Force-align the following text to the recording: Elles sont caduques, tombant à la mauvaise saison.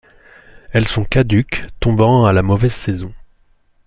Elles 0.71 0.87
sont 0.87 1.03
caduques, 1.03 1.61
tombant 1.79 2.25
à 2.25 2.33
la 2.33 2.41
mauvaise 2.41 2.73
saison. 2.73 3.13